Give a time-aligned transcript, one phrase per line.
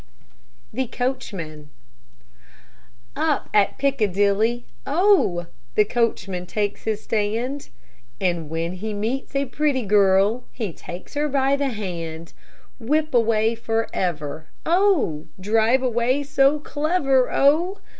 [0.73, 1.69] THE COACHMAN
[3.15, 5.45] Up at Piccadilly, oh!
[5.75, 7.69] The coachman takes his stand,
[8.19, 12.33] And when he meets a pretty girl He takes her by the hand;
[12.79, 15.27] Whip away forever, oh!
[15.39, 17.77] Drive away so clever, oh!